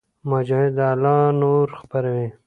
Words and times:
مجاهد 0.29 0.71
د 0.77 0.79
الله 0.93 1.19
نور 1.41 1.67
خپروي. 1.79 2.27